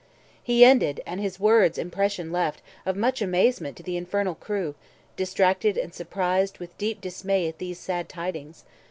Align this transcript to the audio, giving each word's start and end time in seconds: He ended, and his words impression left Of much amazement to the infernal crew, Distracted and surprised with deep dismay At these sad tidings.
He 0.41 0.65
ended, 0.65 0.99
and 1.05 1.21
his 1.21 1.39
words 1.39 1.77
impression 1.77 2.31
left 2.31 2.63
Of 2.87 2.95
much 2.95 3.21
amazement 3.21 3.77
to 3.77 3.83
the 3.83 3.97
infernal 3.97 4.33
crew, 4.33 4.73
Distracted 5.15 5.77
and 5.77 5.93
surprised 5.93 6.57
with 6.57 6.75
deep 6.79 6.99
dismay 7.01 7.47
At 7.47 7.59
these 7.59 7.77
sad 7.79 8.09
tidings. 8.09 8.63